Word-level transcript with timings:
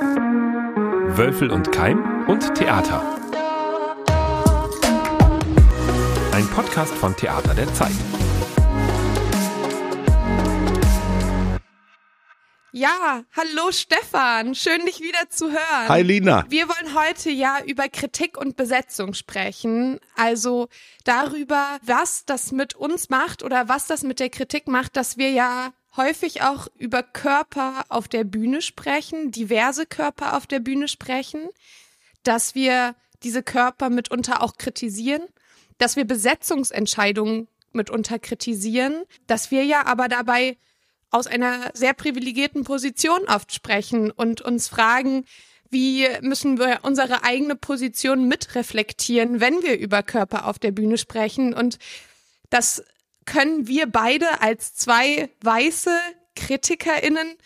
Wölfel 0.00 1.50
und 1.50 1.72
Keim 1.72 2.28
und 2.28 2.54
Theater. 2.54 3.18
Ein 6.32 6.46
Podcast 6.50 6.94
von 6.94 7.16
Theater 7.16 7.52
der 7.52 7.72
Zeit. 7.74 7.90
Ja, 12.70 13.24
hallo 13.36 13.72
Stefan, 13.72 14.54
schön 14.54 14.86
dich 14.86 15.00
wieder 15.00 15.28
zu 15.30 15.50
hören. 15.50 15.88
Hi 15.88 16.02
Lina. 16.02 16.44
Wir 16.48 16.68
wollen 16.68 16.94
heute 16.94 17.30
ja 17.30 17.58
über 17.66 17.88
Kritik 17.88 18.38
und 18.38 18.56
Besetzung 18.56 19.14
sprechen, 19.14 19.98
also 20.14 20.68
darüber, 21.02 21.78
was 21.82 22.24
das 22.24 22.52
mit 22.52 22.76
uns 22.76 23.10
macht 23.10 23.42
oder 23.42 23.68
was 23.68 23.88
das 23.88 24.04
mit 24.04 24.20
der 24.20 24.30
Kritik 24.30 24.68
macht, 24.68 24.96
dass 24.96 25.16
wir 25.16 25.32
ja 25.32 25.72
häufig 25.98 26.40
auch 26.42 26.68
über 26.78 27.02
Körper 27.02 27.84
auf 27.90 28.08
der 28.08 28.24
Bühne 28.24 28.62
sprechen, 28.62 29.30
diverse 29.30 29.84
Körper 29.84 30.36
auf 30.36 30.46
der 30.46 30.60
Bühne 30.60 30.88
sprechen, 30.88 31.48
dass 32.22 32.54
wir 32.54 32.94
diese 33.22 33.42
Körper 33.42 33.90
mitunter 33.90 34.42
auch 34.42 34.56
kritisieren, 34.56 35.22
dass 35.76 35.96
wir 35.96 36.06
Besetzungsentscheidungen 36.06 37.48
mitunter 37.72 38.18
kritisieren, 38.18 39.04
dass 39.26 39.50
wir 39.50 39.64
ja 39.64 39.84
aber 39.84 40.08
dabei 40.08 40.56
aus 41.10 41.26
einer 41.26 41.70
sehr 41.74 41.94
privilegierten 41.94 42.64
Position 42.64 43.24
oft 43.28 43.52
sprechen 43.52 44.10
und 44.10 44.40
uns 44.40 44.68
fragen, 44.68 45.24
wie 45.70 46.06
müssen 46.22 46.58
wir 46.58 46.80
unsere 46.82 47.24
eigene 47.24 47.54
Position 47.54 48.26
mitreflektieren, 48.26 49.40
wenn 49.40 49.62
wir 49.62 49.78
über 49.78 50.02
Körper 50.02 50.46
auf 50.46 50.58
der 50.58 50.72
Bühne 50.72 50.96
sprechen. 50.96 51.54
Und 51.54 51.78
das 52.50 52.82
können 53.28 53.68
wir 53.68 53.86
beide 53.86 54.40
als 54.40 54.74
zwei 54.74 55.28
weiße 55.42 55.94
KritikerInnen 56.34 57.36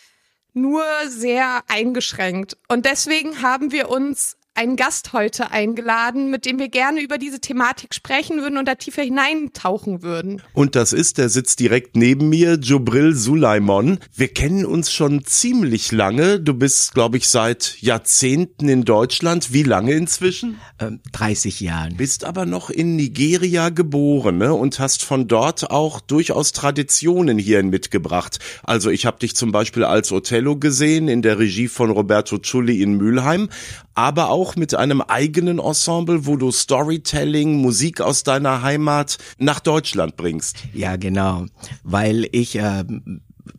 nur 0.52 0.84
sehr 1.08 1.64
eingeschränkt. 1.66 2.56
Und 2.68 2.86
deswegen 2.86 3.42
haben 3.42 3.72
wir 3.72 3.88
uns 3.88 4.36
einen 4.54 4.76
Gast 4.76 5.14
heute 5.14 5.50
eingeladen, 5.50 6.30
mit 6.30 6.44
dem 6.44 6.58
wir 6.58 6.68
gerne 6.68 7.00
über 7.00 7.16
diese 7.16 7.40
Thematik 7.40 7.94
sprechen 7.94 8.42
würden 8.42 8.58
und 8.58 8.68
da 8.68 8.74
tiefer 8.74 9.02
hineintauchen 9.02 10.02
würden. 10.02 10.42
Und 10.52 10.76
das 10.76 10.92
ist, 10.92 11.16
der 11.16 11.30
sitzt 11.30 11.58
direkt 11.60 11.96
neben 11.96 12.28
mir, 12.28 12.54
Jobril 12.54 13.14
Sulaimon. 13.14 13.98
Wir 14.14 14.28
kennen 14.28 14.66
uns 14.66 14.92
schon 14.92 15.24
ziemlich 15.24 15.90
lange. 15.90 16.38
Du 16.38 16.52
bist, 16.52 16.92
glaube 16.92 17.16
ich, 17.16 17.28
seit 17.28 17.80
Jahrzehnten 17.80 18.68
in 18.68 18.84
Deutschland. 18.84 19.54
Wie 19.54 19.62
lange 19.62 19.92
inzwischen? 19.92 20.58
Ähm, 20.78 21.00
30 21.12 21.60
Jahren. 21.60 21.96
Bist 21.96 22.24
aber 22.24 22.44
noch 22.44 22.68
in 22.68 22.96
Nigeria 22.96 23.70
geboren 23.70 24.36
ne? 24.36 24.52
und 24.52 24.78
hast 24.78 25.02
von 25.02 25.28
dort 25.28 25.70
auch 25.70 26.00
durchaus 26.00 26.52
Traditionen 26.52 27.38
hierhin 27.38 27.70
mitgebracht. 27.70 28.38
Also 28.64 28.90
ich 28.90 29.06
habe 29.06 29.18
dich 29.18 29.34
zum 29.34 29.50
Beispiel 29.50 29.84
als 29.84 30.12
Othello 30.12 30.56
gesehen 30.56 31.08
in 31.08 31.22
der 31.22 31.38
Regie 31.38 31.68
von 31.68 31.90
Roberto 31.90 32.38
Ciulli 32.38 32.82
in 32.82 32.98
Mülheim, 32.98 33.48
aber 33.94 34.30
auch 34.30 34.56
mit 34.56 34.74
einem 34.74 35.00
eigenen 35.00 35.58
Ensemble, 35.58 36.26
wo 36.26 36.36
du 36.36 36.50
Storytelling, 36.50 37.60
Musik 37.60 38.00
aus 38.00 38.22
deiner 38.22 38.62
Heimat 38.62 39.18
nach 39.38 39.60
Deutschland 39.60 40.16
bringst. 40.16 40.56
Ja, 40.72 40.96
genau, 40.96 41.46
weil 41.82 42.28
ich 42.32 42.56
äh, 42.56 42.84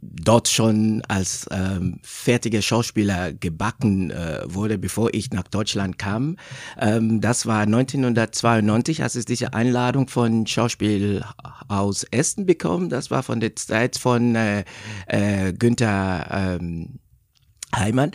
dort 0.02 0.48
schon 0.48 1.02
als 1.08 1.48
ähm, 1.52 2.00
fertiger 2.04 2.61
Schauspieler 2.61 3.34
gebacken 3.34 4.11
äh, 4.11 4.42
wurde, 4.45 4.78
bevor 4.78 5.14
ich 5.14 5.31
nach 5.31 5.48
Deutschland 5.48 5.98
kam. 5.98 6.38
Ähm, 6.80 7.22
das 7.22 7.45
war 7.45 7.61
1992, 7.61 9.04
als 9.04 9.16
ich 9.16 9.26
diese 9.26 9.54
Einladung 9.54 10.08
von 10.08 10.48
Schauspielhaus 10.48 12.04
Essen 12.11 12.45
bekommen. 12.45 12.89
Das 12.89 13.11
war 13.11 13.23
von 13.23 13.39
der 13.39 13.56
Zeit 13.56 13.98
von 13.98 14.36
äh, 14.36 14.64
äh, 15.08 15.54
Günther 15.54 16.58
ähm, 16.59 17.00
Heimann. 17.76 18.12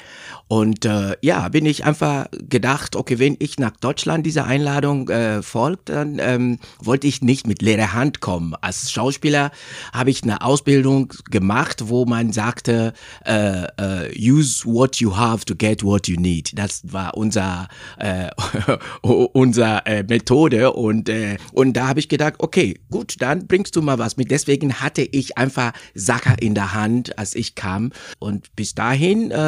Und 0.48 0.86
äh, 0.86 1.14
ja, 1.20 1.46
bin 1.50 1.66
ich 1.66 1.84
einfach 1.84 2.26
gedacht, 2.32 2.96
okay, 2.96 3.18
wenn 3.18 3.36
ich 3.38 3.58
nach 3.58 3.72
Deutschland 3.72 4.24
dieser 4.24 4.46
Einladung 4.46 5.10
äh, 5.10 5.42
folgt, 5.42 5.90
dann 5.90 6.18
ähm, 6.20 6.58
wollte 6.78 7.06
ich 7.06 7.20
nicht 7.20 7.46
mit 7.46 7.60
leerer 7.60 7.92
Hand 7.92 8.20
kommen. 8.20 8.54
Als 8.62 8.90
Schauspieler 8.90 9.50
habe 9.92 10.10
ich 10.10 10.22
eine 10.22 10.40
Ausbildung 10.40 11.12
gemacht, 11.30 11.88
wo 11.88 12.06
man 12.06 12.32
sagte, 12.32 12.94
äh, 13.26 13.64
äh, 13.64 14.10
use 14.18 14.64
what 14.64 14.96
you 14.96 15.14
have 15.16 15.44
to 15.44 15.54
get 15.54 15.84
what 15.84 16.08
you 16.08 16.18
need. 16.18 16.58
Das 16.58 16.80
war 16.84 17.14
unser 17.14 17.68
äh, 17.98 18.30
unser 19.02 19.86
äh, 19.86 20.02
Methode 20.02 20.72
und 20.72 21.10
äh, 21.10 21.36
und 21.52 21.74
da 21.74 21.88
habe 21.88 22.00
ich 22.00 22.08
gedacht, 22.08 22.34
okay, 22.38 22.80
gut, 22.90 23.16
dann 23.18 23.46
bringst 23.46 23.76
du 23.76 23.82
mal 23.82 23.98
was 23.98 24.16
mit. 24.16 24.30
Deswegen 24.30 24.80
hatte 24.80 25.02
ich 25.02 25.36
einfach 25.36 25.72
Sacker 25.94 26.40
in 26.40 26.54
der 26.54 26.72
Hand, 26.72 27.18
als 27.18 27.34
ich 27.34 27.54
kam 27.54 27.92
und 28.18 28.54
bis 28.56 28.74
dahin 28.74 29.30
äh, 29.30 29.47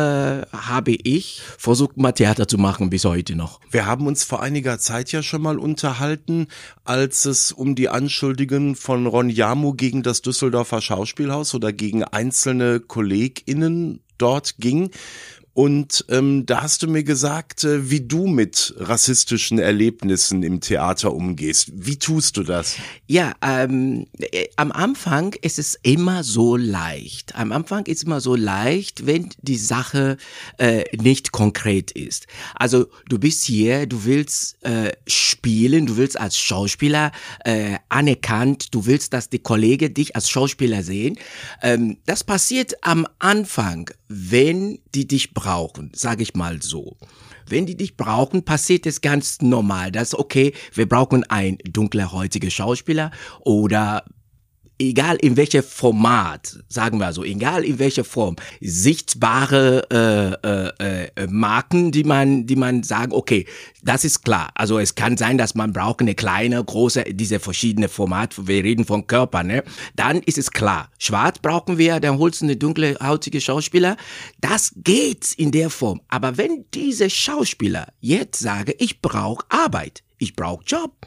habe 0.53 0.93
ich 0.93 1.43
versucht, 1.59 1.97
mal 1.97 2.13
Theater 2.13 2.49
zu 2.49 2.59
machen 2.59 2.91
bis 2.91 3.05
heute 3.05 3.37
noch. 3.37 3.61
Wir 3.71 3.87
haben 3.87 4.07
uns 4.07 4.25
vor 4.25 4.43
einiger 4.43 4.79
Zeit 4.79 5.13
ja 5.13 5.23
schon 5.23 5.43
mal 5.43 5.59
unterhalten, 5.59 6.49
als 6.85 7.25
es 7.25 7.53
um 7.53 7.75
die 7.75 7.89
Anschuldigungen 7.89 8.77
von 8.77 9.07
Ron 9.07 9.31
Jamu 9.31 9.75
gegen 9.75 10.03
das 10.03 10.23
Düsseldorfer 10.23 10.81
Schauspielhaus 10.81 11.55
oder 11.55 11.73
gegen 11.73 12.05
einzelne 12.05 12.81
KollegInnen 12.81 14.01
dort 14.19 14.57
ging. 14.59 14.91
Und 15.53 16.05
ähm, 16.09 16.47
da 16.47 16.63
hast 16.63 16.83
du 16.83 16.87
mir 16.87 17.03
gesagt, 17.03 17.65
äh, 17.65 17.91
wie 17.91 18.01
du 18.01 18.29
mit 18.29 18.73
rassistischen 18.79 19.59
Erlebnissen 19.59 20.45
im 20.45 20.61
Theater 20.61 21.13
umgehst. 21.13 21.71
Wie 21.75 21.99
tust 21.99 22.37
du 22.37 22.45
das? 22.45 22.77
Ja, 23.09 23.35
ähm, 23.43 24.07
äh, 24.19 24.47
am 24.55 24.71
Anfang 24.71 25.35
ist 25.43 25.59
es 25.59 25.77
immer 25.83 26.23
so 26.23 26.57
leicht. 26.57 27.35
Am 27.35 27.51
Anfang 27.51 27.87
ist 27.87 27.99
es 27.99 28.03
immer 28.05 28.21
so 28.21 28.37
leicht, 28.37 29.07
wenn 29.07 29.31
die 29.43 29.57
Sache 29.57 30.19
äh, 30.59 30.85
nicht 30.97 31.33
konkret 31.33 31.91
ist. 31.91 32.29
Also 32.55 32.87
du 33.09 33.19
bist 33.19 33.43
hier, 33.45 33.87
du 33.87 34.05
willst 34.05 34.63
äh, 34.65 34.93
spielen, 35.09 35.87
du 35.87 35.97
willst 35.97 36.19
als 36.19 36.39
Schauspieler 36.39 37.11
äh, 37.45 37.77
anerkannt, 37.89 38.73
du 38.73 38.87
willst, 38.87 39.13
dass 39.13 39.31
die 39.31 39.41
Kollegen 39.41 39.93
dich 39.95 40.15
als 40.15 40.31
Schauspieler 40.31 40.85
sehen. 40.85 41.19
Ähm, 41.61 41.99
das 42.07 42.23
passiert 42.23 42.75
am 42.83 43.07
Anfang, 43.19 43.91
wenn 44.09 44.79
die 44.95 45.07
dich 45.07 45.35
brauchen, 45.41 45.91
sage 45.95 46.23
ich 46.23 46.35
mal 46.35 46.61
so. 46.61 46.97
Wenn 47.47 47.65
die 47.65 47.77
dich 47.77 47.97
brauchen, 47.97 48.45
passiert 48.45 48.85
es 48.85 49.01
ganz 49.01 49.41
normal. 49.41 49.91
Das 49.91 50.09
ist 50.09 50.19
okay, 50.19 50.53
wir 50.75 50.87
brauchen 50.87 51.25
ein 51.25 51.57
dunklerhäutiger 51.65 52.51
Schauspieler 52.51 53.11
oder 53.41 54.05
egal 54.81 55.17
in 55.17 55.37
welcher 55.37 55.63
Format, 55.63 56.59
sagen 56.69 56.99
wir 56.99 57.13
so, 57.13 57.23
egal 57.23 57.65
in 57.65 57.79
welcher 57.79 58.05
Form, 58.05 58.37
sichtbare 58.61 59.87
äh, 60.45 60.49
äh, 60.49 61.11
äh, 61.15 61.27
Marken, 61.29 61.93
die 61.93 62.05
man, 62.05 62.47
die 62.47 62.57
man 62.57 62.83
sagen, 62.83 63.13
okay, 63.13 63.47
das 63.83 64.05
ist 64.05 64.25
klar. 64.25 64.51
Also 64.55 64.79
es 64.79 64.95
kann 64.95 65.17
sein, 65.17 65.39
dass 65.39 65.55
man 65.55 65.73
braucht 65.73 66.01
eine 66.01 66.15
kleine, 66.15 66.63
große, 66.63 67.05
diese 67.11 67.41
verschiedene 67.41 67.89
Format. 67.89 68.47
Wir 68.47 68.65
reden 68.65 68.85
von 68.85 69.07
Körper, 69.07 69.43
ne? 69.43 69.63
Dann 69.97 70.21
ist 70.23 70.39
es 70.39 70.51
klar. 70.51 70.91
Schwarz 70.99 71.39
brauchen 71.39 71.79
wir, 71.79 72.01
dann 72.01 72.19
holst 72.19 72.41
du 72.41 72.47
eine 72.47 72.57
dunkle 72.57 72.97
hautige 73.01 73.41
Schauspieler. 73.41 73.97
Das 74.41 74.73
geht 74.77 75.35
in 75.35 75.51
der 75.51 75.71
Form. 75.71 76.01
Aber 76.09 76.37
wenn 76.37 76.65
diese 76.75 77.11
Schauspieler 77.11 77.89
jetzt 78.01 78.41
sagen, 78.41 78.73
ich 78.79 79.03
brauche 79.03 79.45
Arbeit, 79.49 80.03
ich 80.19 80.37
brauche 80.37 80.65
Job, 80.65 81.07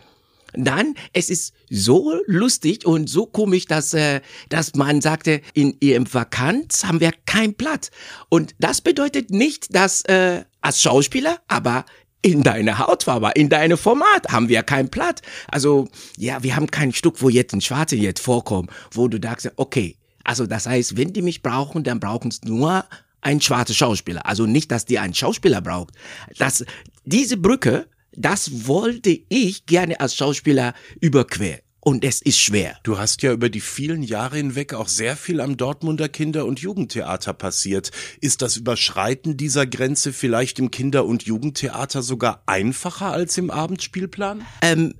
dann 0.55 0.95
es 1.13 1.29
ist 1.29 1.53
so 1.69 2.13
lustig 2.25 2.85
und 2.85 3.09
so 3.09 3.25
komisch, 3.25 3.65
dass, 3.65 3.93
äh, 3.93 4.21
dass 4.49 4.75
man 4.75 5.01
sagte, 5.01 5.41
in 5.53 5.75
ihrem 5.79 6.11
Vakanz 6.11 6.85
haben 6.85 6.99
wir 6.99 7.11
kein 7.25 7.55
Platz. 7.55 7.91
Und 8.29 8.55
das 8.59 8.81
bedeutet 8.81 9.29
nicht, 9.31 9.73
dass 9.75 10.03
äh, 10.03 10.43
als 10.61 10.81
Schauspieler, 10.81 11.39
aber 11.47 11.85
in 12.21 12.41
deine 12.41 12.79
Hautfarbe, 12.79 13.31
in 13.35 13.49
deine 13.49 13.77
Format 13.77 14.29
haben 14.29 14.47
wir 14.49 14.63
kein 14.63 14.89
Platz. 14.89 15.21
Also, 15.49 15.89
ja, 16.17 16.41
wir 16.41 16.55
haben 16.55 16.71
kein 16.71 16.93
Stück, 16.93 17.21
wo 17.21 17.29
jetzt 17.29 17.53
ein 17.53 17.61
Schwarze 17.61 17.97
jetzt 17.97 18.21
vorkommt, 18.21 18.71
wo 18.91 19.07
du 19.09 19.19
sagst, 19.21 19.51
okay, 19.57 19.97
also 20.23 20.47
das 20.47 20.65
heißt, 20.65 20.95
wenn 20.95 21.11
die 21.11 21.21
mich 21.21 21.43
brauchen, 21.43 21.83
dann 21.83 21.99
brauchen 21.99 22.29
es 22.29 22.41
nur 22.43 22.85
ein 23.19 23.41
schwarzer 23.41 23.73
Schauspieler. 23.73 24.25
Also 24.25 24.45
nicht, 24.45 24.71
dass 24.71 24.85
die 24.85 24.99
einen 24.99 25.13
Schauspieler 25.13 25.61
braucht. 25.61 25.93
Das, 26.37 26.65
diese 27.03 27.37
Brücke 27.37 27.87
das 28.15 28.67
wollte 28.67 29.17
ich 29.29 29.65
gerne 29.65 29.99
als 29.99 30.15
Schauspieler 30.15 30.73
überqueren. 30.99 31.59
Und 31.85 32.05
es 32.05 32.21
ist 32.21 32.39
schwer. 32.39 32.77
Du 32.83 32.97
hast 32.97 33.23
ja 33.23 33.33
über 33.33 33.49
die 33.49 33.59
vielen 33.59 34.03
Jahre 34.03 34.37
hinweg 34.37 34.73
auch 34.73 34.87
sehr 34.87 35.17
viel 35.17 35.41
am 35.41 35.57
Dortmunder 35.57 36.07
Kinder- 36.07 36.45
und 36.45 36.61
Jugendtheater 36.61 37.33
passiert. 37.33 37.91
Ist 38.21 38.41
das 38.41 38.55
Überschreiten 38.55 39.35
dieser 39.35 39.65
Grenze 39.67 40.13
vielleicht 40.13 40.59
im 40.59 40.71
Kinder- 40.71 41.03
und 41.03 41.23
Jugendtheater 41.23 42.01
sogar 42.01 42.41
einfacher 42.45 43.11
als 43.11 43.37
im 43.37 43.51
Abendspielplan? 43.51 44.45
Ähm, 44.61 44.93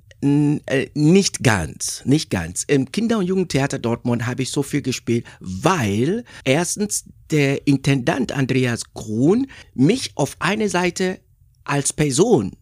äh, 0.66 0.90
nicht 0.94 1.42
ganz, 1.42 2.02
nicht 2.04 2.30
ganz. 2.30 2.66
Im 2.68 2.92
Kinder- 2.92 3.20
und 3.20 3.28
Jugendtheater 3.28 3.80
Dortmund 3.80 4.26
habe 4.26 4.44
ich 4.44 4.52
so 4.52 4.62
viel 4.62 4.82
gespielt, 4.82 5.26
weil 5.40 6.26
erstens 6.44 7.06
der 7.32 7.66
Intendant 7.66 8.34
Andreas 8.34 8.94
Grun 8.94 9.48
mich 9.74 10.12
auf 10.16 10.36
eine 10.40 10.68
Seite 10.68 11.22
als 11.64 11.94
Person 11.94 12.58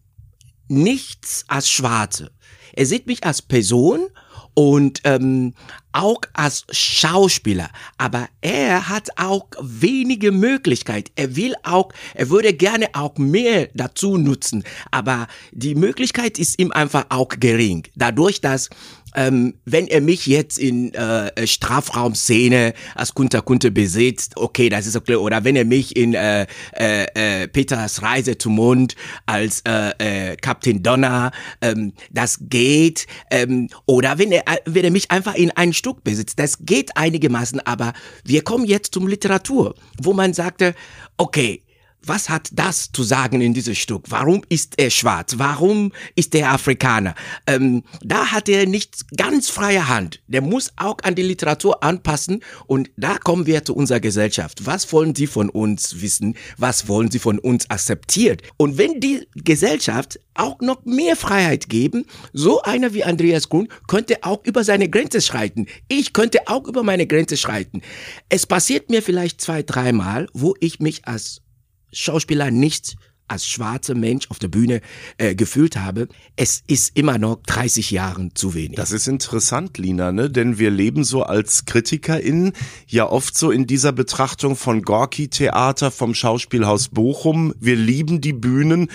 nichts 0.68 1.44
als 1.48 1.68
Schwarze. 1.68 2.30
Er 2.74 2.86
sieht 2.86 3.06
mich 3.06 3.24
als 3.24 3.42
Person 3.42 4.08
und 4.54 5.00
ähm, 5.04 5.54
auch 5.92 6.20
als 6.32 6.64
Schauspieler. 6.70 7.70
Aber 7.98 8.28
er 8.40 8.88
hat 8.88 9.10
auch 9.16 9.46
wenige 9.60 10.32
Möglichkeiten. 10.32 11.10
Er 11.16 11.36
will 11.36 11.54
auch, 11.62 11.92
er 12.14 12.30
würde 12.30 12.52
gerne 12.52 12.88
auch 12.94 13.16
mehr 13.18 13.68
dazu 13.74 14.16
nutzen. 14.18 14.64
Aber 14.90 15.26
die 15.52 15.74
Möglichkeit 15.74 16.38
ist 16.38 16.58
ihm 16.58 16.72
einfach 16.72 17.06
auch 17.10 17.28
gering. 17.28 17.84
Dadurch, 17.94 18.40
dass 18.40 18.68
ähm, 19.14 19.54
wenn 19.64 19.86
er 19.86 20.00
mich 20.00 20.26
jetzt 20.26 20.58
in 20.58 20.94
äh, 20.94 21.46
Strafraumszene 21.46 22.74
als 22.94 23.14
Kunter 23.14 23.42
Kunter 23.42 23.70
besitzt, 23.70 24.36
okay, 24.36 24.68
das 24.68 24.86
ist 24.86 24.96
okay. 24.96 25.16
Oder 25.16 25.44
wenn 25.44 25.56
er 25.56 25.64
mich 25.64 25.96
in 25.96 26.14
äh, 26.14 26.46
äh, 26.76 27.42
äh, 27.42 27.48
Peters 27.48 28.02
Reise 28.02 28.38
zum 28.38 28.54
Mond 28.54 28.96
als 29.26 29.62
äh, 29.66 30.32
äh, 30.32 30.36
Captain 30.36 30.82
Donner, 30.82 31.32
ähm, 31.60 31.92
das 32.10 32.38
geht. 32.42 33.06
Ähm, 33.30 33.68
oder 33.86 34.18
wenn 34.18 34.32
er, 34.32 34.44
wenn 34.64 34.84
er 34.84 34.90
mich 34.90 35.10
einfach 35.10 35.34
in 35.34 35.50
ein 35.50 35.72
Stück 35.72 36.04
besitzt, 36.04 36.38
das 36.38 36.58
geht 36.60 36.96
einigermaßen. 36.96 37.60
Aber 37.60 37.92
wir 38.24 38.42
kommen 38.42 38.64
jetzt 38.64 38.94
zum 38.94 39.06
Literatur, 39.06 39.74
wo 40.00 40.12
man 40.12 40.34
sagte, 40.34 40.74
okay, 41.16 41.62
was 42.06 42.28
hat 42.28 42.50
das 42.52 42.90
zu 42.92 43.02
sagen 43.02 43.40
in 43.40 43.54
diesem 43.54 43.74
Stück? 43.74 44.04
Warum 44.08 44.42
ist 44.48 44.74
er 44.78 44.90
schwarz? 44.90 45.34
Warum 45.38 45.92
ist 46.14 46.34
er 46.34 46.52
Afrikaner? 46.52 47.14
Ähm, 47.46 47.84
da 48.02 48.26
hat 48.26 48.48
er 48.48 48.66
nicht 48.66 49.16
ganz 49.16 49.48
freie 49.48 49.88
Hand. 49.88 50.20
Der 50.26 50.42
muss 50.42 50.72
auch 50.76 50.98
an 51.02 51.14
die 51.14 51.22
Literatur 51.22 51.82
anpassen. 51.82 52.42
Und 52.66 52.90
da 52.96 53.18
kommen 53.18 53.46
wir 53.46 53.64
zu 53.64 53.74
unserer 53.74 54.00
Gesellschaft. 54.00 54.66
Was 54.66 54.92
wollen 54.92 55.14
Sie 55.14 55.26
von 55.26 55.48
uns 55.48 56.00
wissen? 56.00 56.36
Was 56.56 56.88
wollen 56.88 57.10
Sie 57.10 57.18
von 57.18 57.38
uns 57.38 57.70
akzeptieren? 57.70 58.38
Und 58.56 58.78
wenn 58.78 59.00
die 59.00 59.26
Gesellschaft 59.34 60.18
auch 60.34 60.60
noch 60.60 60.84
mehr 60.84 61.16
Freiheit 61.16 61.68
geben, 61.68 62.06
so 62.32 62.62
einer 62.62 62.94
wie 62.94 63.04
Andreas 63.04 63.48
Grun 63.48 63.68
könnte 63.86 64.22
auch 64.22 64.44
über 64.44 64.64
seine 64.64 64.88
Grenze 64.88 65.20
schreiten. 65.20 65.66
Ich 65.88 66.12
könnte 66.12 66.48
auch 66.48 66.66
über 66.66 66.82
meine 66.82 67.06
Grenze 67.06 67.36
schreiten. 67.36 67.82
Es 68.28 68.46
passiert 68.46 68.90
mir 68.90 69.02
vielleicht 69.02 69.40
zwei, 69.40 69.62
dreimal, 69.62 70.28
wo 70.32 70.54
ich 70.60 70.80
mich 70.80 71.06
als 71.06 71.42
Schauspieler 71.92 72.50
nicht 72.50 72.96
als 73.28 73.46
schwarzer 73.46 73.94
Mensch 73.94 74.30
auf 74.30 74.38
der 74.38 74.48
Bühne 74.48 74.82
äh, 75.16 75.34
gefühlt 75.34 75.76
habe, 75.76 76.08
es 76.36 76.62
ist 76.66 76.96
immer 76.96 77.18
noch 77.18 77.36
30 77.46 77.90
Jahren 77.90 78.34
zu 78.34 78.54
wenig. 78.54 78.76
Das 78.76 78.92
ist 78.92 79.08
interessant, 79.08 79.78
Lina, 79.78 80.12
ne? 80.12 80.28
Denn 80.28 80.58
wir 80.58 80.70
leben 80.70 81.02
so 81.02 81.22
als 81.22 81.64
KritikerInnen 81.64 82.52
ja 82.86 83.08
oft 83.08 83.36
so 83.36 83.50
in 83.50 83.66
dieser 83.66 83.92
Betrachtung 83.92 84.54
von 84.54 84.82
Gorki-Theater 84.82 85.90
vom 85.90 86.14
Schauspielhaus 86.14 86.88
Bochum. 86.88 87.54
Wir 87.58 87.76
lieben 87.76 88.20
die 88.20 88.34
Bühnen 88.34 88.90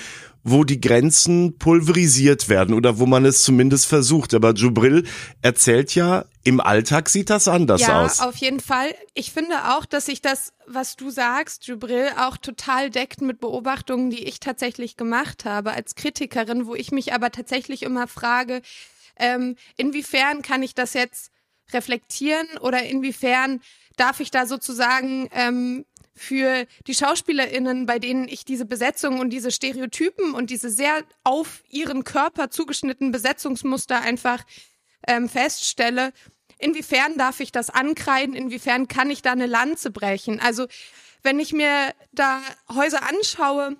wo 0.49 0.63
die 0.63 0.79
Grenzen 0.79 1.57
pulverisiert 1.57 2.47
werden 2.47 2.73
oder 2.73 2.99
wo 2.99 3.05
man 3.05 3.25
es 3.25 3.43
zumindest 3.43 3.85
versucht. 3.85 4.33
Aber 4.33 4.53
Jubril 4.53 5.05
erzählt 5.41 5.93
ja, 5.93 6.25
im 6.43 6.61
Alltag 6.61 7.09
sieht 7.09 7.29
das 7.29 7.49
anders 7.49 7.81
ja, 7.81 8.05
aus. 8.05 8.19
Ja, 8.19 8.29
auf 8.29 8.37
jeden 8.37 8.61
Fall. 8.61 8.95
Ich 9.13 9.31
finde 9.31 9.75
auch, 9.75 9.85
dass 9.85 10.05
sich 10.05 10.21
das, 10.21 10.53
was 10.65 10.95
du 10.95 11.09
sagst, 11.09 11.67
Jubril, 11.67 12.09
auch 12.17 12.37
total 12.37 12.89
deckt 12.89 13.21
mit 13.21 13.41
Beobachtungen, 13.41 14.09
die 14.09 14.23
ich 14.23 14.39
tatsächlich 14.39 14.95
gemacht 14.95 15.43
habe 15.43 15.73
als 15.73 15.95
Kritikerin, 15.95 16.65
wo 16.65 16.75
ich 16.75 16.91
mich 16.91 17.13
aber 17.13 17.29
tatsächlich 17.31 17.83
immer 17.83 18.07
frage, 18.07 18.61
ähm, 19.17 19.57
inwiefern 19.75 20.43
kann 20.43 20.63
ich 20.63 20.73
das 20.73 20.93
jetzt 20.93 21.31
reflektieren 21.73 22.47
oder 22.61 22.83
inwiefern 22.83 23.59
darf 23.97 24.21
ich 24.21 24.31
da 24.31 24.45
sozusagen 24.45 25.27
ähm, 25.33 25.85
für 26.17 26.65
die 26.87 26.93
SchauspielerInnen, 26.93 27.85
bei 27.85 27.99
denen 27.99 28.27
ich 28.27 28.43
diese 28.43 28.65
Besetzung 28.65 29.19
und 29.19 29.29
diese 29.29 29.51
Stereotypen 29.51 30.33
und 30.33 30.49
diese 30.49 30.69
sehr 30.69 31.03
auf 31.23 31.63
ihren 31.69 32.03
Körper 32.03 32.49
zugeschnittenen 32.49 33.11
Besetzungsmuster 33.11 34.01
einfach 34.01 34.43
ähm, 35.07 35.29
feststelle, 35.29 36.11
inwiefern 36.59 37.17
darf 37.17 37.39
ich 37.39 37.51
das 37.51 37.69
ankreiden, 37.69 38.35
inwiefern 38.35 38.87
kann 38.87 39.09
ich 39.09 39.21
da 39.21 39.31
eine 39.31 39.45
Lanze 39.45 39.91
brechen? 39.91 40.39
Also 40.39 40.67
wenn 41.23 41.39
ich 41.39 41.53
mir 41.53 41.93
da 42.11 42.41
Häuser 42.73 43.07
anschaue, 43.07 43.77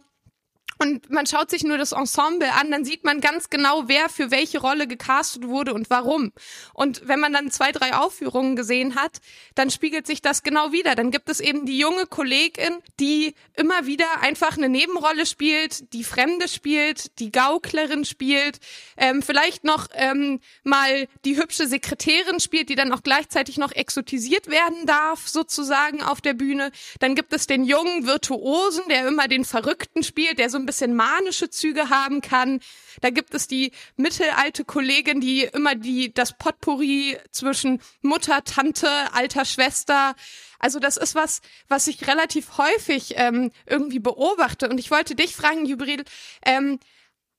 und 0.80 1.10
man 1.10 1.26
schaut 1.26 1.50
sich 1.50 1.64
nur 1.64 1.78
das 1.78 1.92
Ensemble 1.92 2.52
an, 2.54 2.70
dann 2.72 2.86
sieht 2.86 3.04
man 3.04 3.20
ganz 3.20 3.50
genau, 3.50 3.88
wer 3.88 4.10
für 4.10 4.32
welche 4.32 4.60
Rolle 4.60 4.88
gecastet 4.88 5.48
wurde 5.48 5.74
und 5.74 5.90
warum. 5.90 6.32
Und 6.74 7.08
wenn 7.08 7.20
man 7.20 7.34
dann 7.34 7.50
zwei, 7.52 7.72
drei 7.72 7.96
Aufführungen 7.96 8.56
gesehen 8.56 8.96
hat, 8.96 9.20
dann 9.56 9.72
spiegelt 9.72 10.06
sich 10.06 10.22
das 10.22 10.44
genau 10.44 10.72
wieder. 10.72 10.96
Dann 10.96 11.10
gibt 11.12 11.30
es 11.30 11.40
eben 11.40 11.66
die 11.66 11.80
junge 11.80 12.06
Kollegin, 12.06 12.78
die 13.00 13.34
immer 13.56 13.88
wieder 13.88 14.22
einfach 14.22 14.58
eine 14.58 14.70
Nebenrolle 14.70 15.26
spielt, 15.26 15.94
die 15.94 16.04
Fremde 16.04 16.48
spielt, 16.48 17.20
die 17.20 17.32
Gauklerin 17.32 18.06
spielt, 18.06 18.60
ähm, 18.98 19.24
vielleicht 19.24 19.64
noch 19.64 19.88
ähm, 19.94 20.40
mal 20.64 21.08
die 21.26 21.38
hübsche 21.38 21.68
Sekretärin 21.68 22.40
spielt, 22.40 22.70
die 22.70 22.76
dann 22.76 22.94
auch 22.94 23.02
gleichzeitig 23.02 23.58
noch 23.58 23.72
exotisiert 23.72 24.48
werden 24.48 24.86
darf, 24.86 25.28
sozusagen 25.28 26.04
auf 26.04 26.22
der 26.22 26.34
Bühne. 26.34 26.72
Dann 27.00 27.16
gibt 27.16 27.34
es 27.34 27.48
den 27.48 27.64
jungen 27.64 28.06
Virtuosen, 28.06 28.84
der 28.90 29.08
immer 29.08 29.28
den 29.28 29.44
Verrückten 29.44 30.04
spielt, 30.04 30.38
der 30.38 30.50
so 30.52 30.58
ein 30.58 30.67
bisschen 30.68 30.96
manische 30.96 31.50
Züge 31.50 31.90
haben 31.90 32.22
kann. 32.22 32.60
Da 33.02 33.10
gibt 33.10 33.34
es 33.34 33.48
die 33.48 33.72
mittelalte 33.96 34.64
Kollegin, 34.64 35.20
die 35.20 35.46
immer 35.46 35.74
die 35.74 36.14
das 36.14 36.38
Potpourri 36.38 37.18
zwischen 37.32 37.82
Mutter, 38.02 38.44
Tante, 38.44 38.88
alter 39.14 39.46
Schwester 39.46 40.16
also 40.60 40.80
das 40.80 40.98
ist 40.98 41.16
was, 41.16 41.42
was 41.68 41.88
ich 41.88 42.08
relativ 42.08 42.58
häufig 42.58 43.14
ähm, 43.18 43.52
irgendwie 43.66 44.00
beobachte. 44.00 44.70
Und 44.70 44.80
ich 44.80 44.92
wollte 44.92 45.16
dich 45.16 45.36
fragen, 45.36 45.66
Jubril, 45.66 46.04
ähm, 46.46 46.80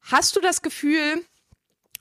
hast 0.02 0.36
du 0.36 0.40
das 0.40 0.62
Gefühl, 0.62 1.24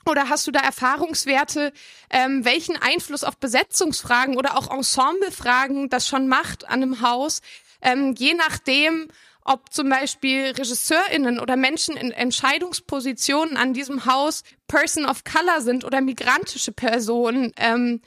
oder 0.06 0.28
hast 0.28 0.46
du 0.46 0.50
da 0.50 0.60
Erfahrungswerte, 0.60 1.72
ähm, 2.10 2.44
welchen 2.44 2.76
Einfluss 2.76 3.24
auf 3.24 3.36
Besetzungsfragen 3.36 4.36
oder 4.36 4.56
auch 4.56 4.70
Ensemblefragen 4.70 5.90
das 5.90 6.06
schon 6.06 6.28
macht 6.28 6.66
an 6.66 6.82
einem 6.82 7.02
Haus, 7.02 7.40
ähm, 7.82 8.14
je 8.16 8.34
nachdem, 8.34 9.08
ob 9.48 9.72
zum 9.72 9.88
Beispiel 9.88 10.52
RegisseurInnen 10.56 11.40
oder 11.40 11.56
Menschen 11.56 11.96
in 11.96 12.12
Entscheidungspositionen 12.12 13.56
an 13.56 13.72
diesem 13.72 14.04
Haus 14.04 14.42
Person 14.68 15.06
of 15.06 15.24
Color 15.24 15.62
sind 15.62 15.84
oder 15.84 16.00
migrantische 16.00 16.72
Personen. 16.72 17.52
Ähm. 17.56 18.00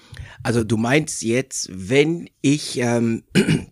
Also 0.43 0.63
du 0.63 0.77
meinst 0.77 1.23
jetzt, 1.23 1.69
wenn 1.71 2.29
ich 2.41 2.77
ähm, 2.77 3.23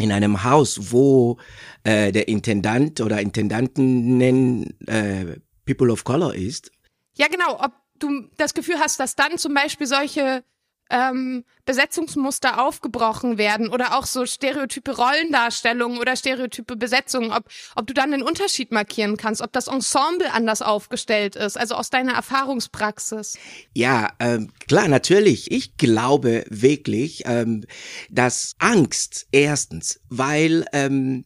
in 0.00 0.12
einem 0.12 0.44
Haus, 0.44 0.92
wo 0.92 1.38
äh, 1.84 2.12
der 2.12 2.28
Intendant 2.28 3.00
oder 3.00 3.20
Intendanten 3.20 4.76
äh, 4.86 5.38
People 5.64 5.90
of 5.90 6.04
Color 6.04 6.34
ist? 6.34 6.70
Ja, 7.16 7.28
genau. 7.28 7.58
Ob 7.58 7.72
du 7.98 8.28
das 8.36 8.54
Gefühl 8.54 8.78
hast, 8.78 9.00
dass 9.00 9.16
dann 9.16 9.38
zum 9.38 9.54
Beispiel 9.54 9.86
solche 9.86 10.44
ähm, 10.90 11.44
Besetzungsmuster 11.64 12.62
aufgebrochen 12.64 13.38
werden 13.38 13.68
oder 13.68 13.98
auch 13.98 14.06
so 14.06 14.24
stereotype 14.24 14.96
Rollendarstellungen 14.96 15.98
oder 15.98 16.16
stereotype 16.16 16.76
Besetzungen, 16.76 17.32
ob, 17.32 17.44
ob 17.74 17.86
du 17.86 17.94
dann 17.94 18.12
den 18.12 18.22
Unterschied 18.22 18.70
markieren 18.70 19.16
kannst, 19.16 19.42
ob 19.42 19.52
das 19.52 19.66
Ensemble 19.66 20.32
anders 20.32 20.62
aufgestellt 20.62 21.36
ist, 21.36 21.58
also 21.58 21.74
aus 21.74 21.90
deiner 21.90 22.12
Erfahrungspraxis. 22.12 23.38
Ja, 23.74 24.12
ähm, 24.20 24.52
klar, 24.68 24.88
natürlich. 24.88 25.50
Ich 25.50 25.76
glaube 25.76 26.44
wirklich, 26.48 27.24
ähm, 27.26 27.64
dass 28.10 28.54
Angst 28.58 29.26
erstens, 29.32 30.00
weil 30.08 30.64
ähm, 30.72 31.24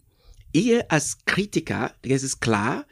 ihr 0.52 0.86
als 0.90 1.18
Kritiker, 1.26 1.92
das 2.02 2.22
ist 2.22 2.40
klar, 2.40 2.86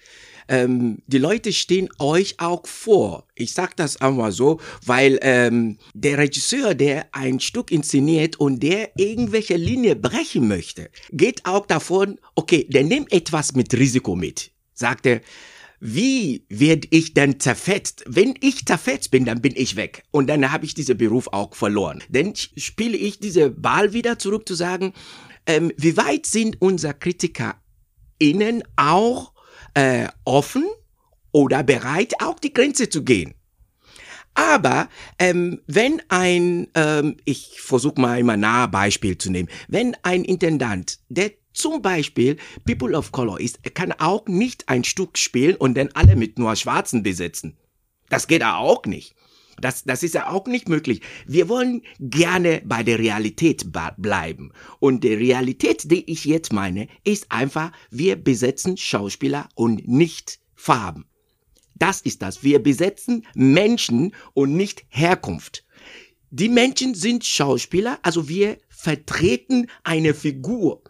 ähm, 0.48 0.98
die 1.06 1.18
Leute 1.18 1.52
stehen 1.52 1.88
euch 1.98 2.36
auch 2.38 2.66
vor. 2.66 3.26
Ich 3.34 3.52
sag 3.52 3.76
das 3.76 4.00
einmal 4.00 4.32
so, 4.32 4.60
weil 4.84 5.18
ähm, 5.22 5.78
der 5.94 6.18
Regisseur, 6.18 6.74
der 6.74 7.06
ein 7.12 7.40
Stück 7.40 7.70
inszeniert 7.70 8.36
und 8.36 8.62
der 8.62 8.90
irgendwelche 8.96 9.56
Linie 9.56 9.96
brechen 9.96 10.48
möchte, 10.48 10.90
geht 11.12 11.44
auch 11.46 11.66
davon, 11.66 12.18
okay, 12.34 12.66
der 12.68 12.84
nimmt 12.84 13.12
etwas 13.12 13.54
mit 13.54 13.74
Risiko 13.74 14.16
mit. 14.16 14.50
Sagt 14.74 15.06
er, 15.06 15.20
wie 15.80 16.44
werde 16.48 16.88
ich 16.90 17.14
denn 17.14 17.38
zerfetzt? 17.38 18.04
Wenn 18.06 18.34
ich 18.40 18.66
zerfetzt 18.66 19.12
bin, 19.12 19.24
dann 19.24 19.40
bin 19.40 19.52
ich 19.54 19.76
weg. 19.76 20.02
Und 20.10 20.26
dann 20.26 20.50
habe 20.50 20.64
ich 20.64 20.74
diesen 20.74 20.98
Beruf 20.98 21.28
auch 21.28 21.54
verloren. 21.54 22.02
Dann 22.08 22.34
spiele 22.34 22.96
ich 22.96 23.20
diese 23.20 23.50
Ball 23.50 23.92
wieder 23.92 24.18
zurück 24.18 24.48
zu 24.48 24.54
sagen, 24.54 24.92
ähm, 25.46 25.72
wie 25.76 25.96
weit 25.96 26.26
sind 26.26 26.60
unsere 26.60 26.94
Kritiker 26.94 27.56
innen 28.18 28.64
auch 28.76 29.32
äh, 29.78 30.08
offen 30.24 30.66
oder 31.30 31.62
bereit, 31.62 32.14
auch 32.20 32.40
die 32.40 32.52
Grenze 32.52 32.88
zu 32.88 33.04
gehen. 33.04 33.34
Aber 34.34 34.88
ähm, 35.20 35.60
wenn 35.68 36.02
ein, 36.08 36.66
ähm, 36.74 37.16
ich 37.24 37.60
versuche 37.60 38.00
mal 38.00 38.18
immer 38.18 38.36
nahe 38.36 38.66
Beispiel 38.66 39.16
zu 39.18 39.30
nehmen, 39.30 39.48
wenn 39.68 39.96
ein 40.02 40.24
Intendant, 40.24 40.98
der 41.08 41.30
zum 41.52 41.80
Beispiel 41.80 42.38
People 42.64 42.96
of 42.96 43.12
Color 43.12 43.40
ist, 43.40 43.60
er 43.62 43.70
kann 43.70 43.92
auch 43.92 44.26
nicht 44.26 44.68
ein 44.68 44.82
Stück 44.82 45.16
spielen 45.16 45.56
und 45.56 45.76
dann 45.76 45.90
alle 45.94 46.16
mit 46.16 46.38
nur 46.38 46.56
Schwarzen 46.56 47.04
besetzen. 47.04 47.56
Das 48.08 48.26
geht 48.26 48.42
auch 48.42 48.84
nicht. 48.84 49.14
Das, 49.60 49.84
das 49.84 50.02
ist 50.02 50.14
ja 50.14 50.30
auch 50.30 50.46
nicht 50.46 50.68
möglich. 50.68 51.00
Wir 51.26 51.48
wollen 51.48 51.82
gerne 52.00 52.62
bei 52.64 52.82
der 52.82 52.98
Realität 52.98 53.66
bleiben. 53.96 54.52
Und 54.80 55.04
die 55.04 55.14
Realität, 55.14 55.90
die 55.90 56.10
ich 56.10 56.24
jetzt 56.24 56.52
meine, 56.52 56.88
ist 57.04 57.30
einfach, 57.30 57.72
wir 57.90 58.16
besetzen 58.16 58.76
Schauspieler 58.76 59.48
und 59.54 59.86
nicht 59.86 60.40
Farben. 60.54 61.06
Das 61.76 62.00
ist 62.00 62.22
das. 62.22 62.42
Wir 62.42 62.62
besetzen 62.62 63.26
Menschen 63.34 64.14
und 64.34 64.54
nicht 64.56 64.84
Herkunft. 64.88 65.64
Die 66.30 66.48
Menschen 66.48 66.94
sind 66.94 67.24
Schauspieler, 67.24 67.98
also 68.02 68.28
wir 68.28 68.58
vertreten 68.68 69.68
eine 69.82 70.12
Figur. 70.12 70.82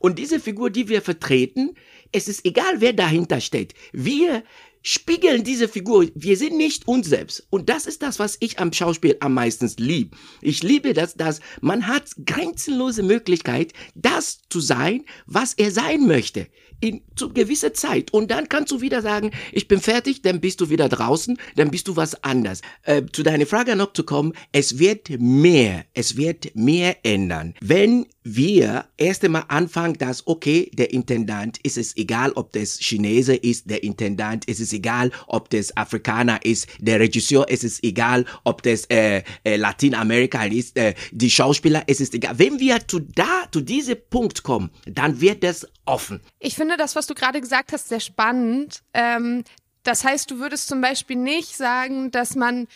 Und 0.00 0.18
diese 0.18 0.40
Figur, 0.40 0.68
die 0.68 0.88
wir 0.88 1.00
vertreten, 1.00 1.74
es 2.10 2.28
ist 2.28 2.44
egal, 2.44 2.80
wer 2.80 2.92
dahinter 2.92 3.40
steht. 3.40 3.74
Wir 3.92 4.42
spiegeln 4.82 5.44
diese 5.44 5.68
Figur. 5.68 6.08
Wir 6.14 6.36
sind 6.36 6.56
nicht 6.56 6.86
uns 6.88 7.08
selbst. 7.08 7.46
Und 7.50 7.68
das 7.68 7.86
ist 7.86 8.02
das, 8.02 8.18
was 8.18 8.36
ich 8.40 8.58
am 8.58 8.72
Schauspiel 8.72 9.16
am 9.20 9.34
meisten 9.34 9.70
liebe. 9.78 10.16
Ich 10.40 10.62
liebe 10.62 10.92
das, 10.92 11.14
dass 11.14 11.40
man 11.60 11.86
hat 11.86 12.10
grenzenlose 12.26 13.02
Möglichkeit, 13.02 13.72
das 13.94 14.40
zu 14.48 14.60
sein, 14.60 15.04
was 15.26 15.54
er 15.54 15.70
sein 15.70 16.06
möchte 16.06 16.48
in 16.82 17.02
zu 17.14 17.32
gewisser 17.32 17.72
Zeit 17.72 18.12
und 18.12 18.30
dann 18.30 18.48
kannst 18.48 18.72
du 18.72 18.80
wieder 18.80 19.02
sagen, 19.02 19.30
ich 19.52 19.68
bin 19.68 19.80
fertig, 19.80 20.22
dann 20.22 20.40
bist 20.40 20.60
du 20.60 20.68
wieder 20.68 20.88
draußen, 20.88 21.38
dann 21.56 21.70
bist 21.70 21.88
du 21.88 21.96
was 21.96 22.22
anders. 22.24 22.60
Äh, 22.82 23.02
zu 23.12 23.22
deiner 23.22 23.46
Frage 23.46 23.76
noch 23.76 23.92
zu 23.92 24.04
kommen, 24.04 24.32
es 24.50 24.78
wird 24.78 25.08
mehr, 25.18 25.84
es 25.94 26.16
wird 26.16 26.54
mehr 26.54 26.96
ändern. 27.04 27.54
Wenn 27.60 28.06
wir 28.24 28.86
erst 28.96 29.24
einmal 29.24 29.44
anfangen, 29.48 29.94
dass, 29.94 30.26
okay, 30.26 30.70
der 30.74 30.92
Intendant 30.92 31.58
ist 31.62 31.76
es 31.76 31.96
egal, 31.96 32.32
ob 32.32 32.52
das 32.52 32.78
Chinese 32.78 33.34
ist, 33.34 33.68
der 33.68 33.82
Intendant 33.82 34.44
ist 34.44 34.60
es 34.60 34.72
egal, 34.72 35.10
ob 35.26 35.50
das 35.50 35.76
Afrikaner 35.76 36.44
ist, 36.44 36.68
der 36.78 37.00
Regisseur 37.00 37.48
ist 37.48 37.64
es 37.64 37.82
egal, 37.82 38.24
ob 38.44 38.62
das 38.62 38.84
äh, 38.86 39.22
äh, 39.44 39.56
Lateinamerika 39.56 40.44
ist, 40.44 40.76
äh, 40.76 40.94
die 41.10 41.30
Schauspieler 41.30 41.88
ist 41.88 42.00
es 42.00 42.12
egal. 42.12 42.38
Wenn 42.38 42.60
wir 42.60 42.86
zu 42.86 43.00
da, 43.00 43.48
zu 43.50 43.60
diesem 43.60 43.96
Punkt 44.10 44.42
kommen, 44.42 44.70
dann 44.86 45.20
wird 45.20 45.42
das 45.42 45.66
offen. 45.84 46.20
Ich 46.38 46.54
finde 46.54 46.71
das, 46.76 46.96
was 46.96 47.06
du 47.06 47.14
gerade 47.14 47.40
gesagt 47.40 47.72
hast, 47.72 47.88
sehr 47.88 48.00
spannend. 48.00 48.82
Ähm, 48.94 49.44
das 49.82 50.04
heißt, 50.04 50.30
du 50.30 50.38
würdest 50.38 50.68
zum 50.68 50.80
Beispiel 50.80 51.16
nicht 51.16 51.56
sagen, 51.56 52.10
dass 52.10 52.34
man 52.34 52.68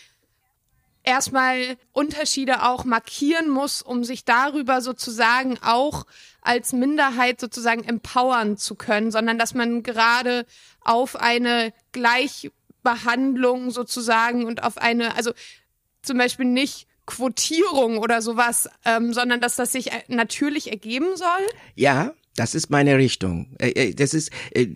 erstmal 1.03 1.77
Unterschiede 1.93 2.63
auch 2.63 2.83
markieren 2.83 3.49
muss, 3.49 3.81
um 3.81 4.03
sich 4.03 4.25
darüber 4.25 4.81
sozusagen 4.81 5.57
auch 5.63 6.05
als 6.41 6.73
Minderheit 6.73 7.39
sozusagen 7.39 7.83
empowern 7.83 8.57
zu 8.57 8.75
können, 8.75 9.11
sondern 9.11 9.39
dass 9.39 9.53
man 9.53 9.83
gerade 9.83 10.45
auf 10.81 11.15
eine 11.15 11.73
Gleichbehandlung 11.93 13.71
sozusagen 13.71 14.45
und 14.45 14.63
auf 14.63 14.77
eine, 14.77 15.15
also 15.15 15.31
zum 16.01 16.17
Beispiel 16.17 16.45
nicht 16.45 16.87
Quotierung 17.05 17.99
oder 17.99 18.21
sowas, 18.21 18.69
ähm, 18.83 19.13
sondern 19.13 19.39
dass 19.39 19.55
das 19.55 19.71
sich 19.71 19.89
natürlich 20.09 20.71
ergeben 20.71 21.15
soll? 21.15 21.47
Ja, 21.75 22.13
das 22.37 22.55
ist 22.55 22.69
meine 22.69 22.97
Richtung. 22.97 23.55
Äh, 23.59 23.69
äh, 23.71 23.93
das 23.93 24.13
ist. 24.13 24.31
Äh, 24.51 24.67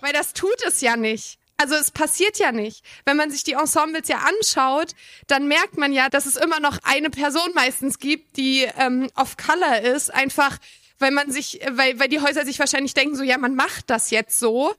Weil 0.00 0.12
das 0.12 0.34
tut 0.34 0.62
es 0.66 0.82
ja 0.82 0.96
nicht. 0.96 1.38
Also 1.56 1.74
es 1.74 1.90
passiert 1.90 2.38
ja 2.38 2.52
nicht. 2.52 2.84
Wenn 3.04 3.16
man 3.16 3.30
sich 3.30 3.42
die 3.42 3.54
Ensembles 3.54 4.06
ja 4.06 4.18
anschaut, 4.18 4.94
dann 5.26 5.48
merkt 5.48 5.76
man 5.76 5.92
ja, 5.92 6.08
dass 6.08 6.26
es 6.26 6.36
immer 6.36 6.60
noch 6.60 6.78
eine 6.84 7.10
Person 7.10 7.50
meistens 7.54 7.98
gibt, 7.98 8.36
die 8.36 8.68
ähm, 8.78 9.08
off 9.16 9.36
Color 9.36 9.80
ist, 9.80 10.14
einfach 10.14 10.58
weil 11.00 11.10
man 11.12 11.30
sich, 11.30 11.60
weil, 11.70 11.98
weil 12.00 12.08
die 12.08 12.20
Häuser 12.20 12.44
sich 12.44 12.58
wahrscheinlich 12.58 12.92
denken, 12.92 13.14
so 13.14 13.22
ja, 13.22 13.38
man 13.38 13.54
macht 13.54 13.88
das 13.88 14.10
jetzt 14.10 14.38
so. 14.38 14.74